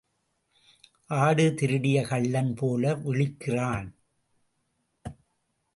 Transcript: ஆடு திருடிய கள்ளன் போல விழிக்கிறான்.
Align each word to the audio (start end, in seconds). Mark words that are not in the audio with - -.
ஆடு 1.17 1.53
திருடிய 1.53 2.03
கள்ளன் 2.03 2.53
போல 2.53 2.93
விழிக்கிறான். 2.95 3.89